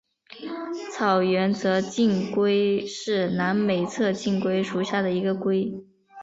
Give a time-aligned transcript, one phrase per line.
[0.91, 5.79] 草原侧颈龟是南美侧颈龟属下的一种龟。